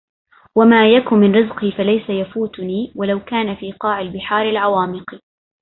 وما 0.57 0.89
يك 0.91 1.13
من 1.13 1.35
رزقي 1.35 1.71
فليـس 1.71 2.09
يفوتني... 2.09 2.91
ولو 2.95 3.19
كان 3.19 3.55
في 3.55 3.71
قاع 3.71 4.01
البحار 4.01 4.49
العوامق 4.49 5.15